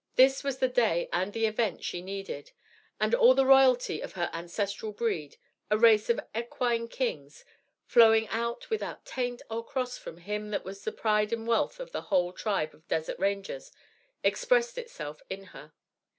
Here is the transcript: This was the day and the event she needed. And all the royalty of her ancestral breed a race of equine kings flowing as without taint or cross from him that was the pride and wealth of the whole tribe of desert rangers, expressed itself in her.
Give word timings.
This 0.15 0.43
was 0.43 0.57
the 0.57 0.67
day 0.67 1.07
and 1.13 1.31
the 1.31 1.45
event 1.45 1.83
she 1.83 2.01
needed. 2.01 2.53
And 2.99 3.13
all 3.13 3.35
the 3.35 3.45
royalty 3.45 4.01
of 4.01 4.13
her 4.13 4.31
ancestral 4.33 4.91
breed 4.93 5.37
a 5.69 5.77
race 5.77 6.09
of 6.09 6.19
equine 6.35 6.87
kings 6.87 7.45
flowing 7.85 8.27
as 8.31 8.67
without 8.71 9.05
taint 9.05 9.43
or 9.47 9.63
cross 9.63 9.99
from 9.99 10.17
him 10.17 10.49
that 10.49 10.65
was 10.65 10.83
the 10.83 10.91
pride 10.91 11.31
and 11.31 11.45
wealth 11.45 11.79
of 11.79 11.91
the 11.91 12.01
whole 12.01 12.33
tribe 12.33 12.73
of 12.73 12.87
desert 12.87 13.19
rangers, 13.19 13.71
expressed 14.23 14.79
itself 14.79 15.21
in 15.29 15.43
her. 15.53 15.71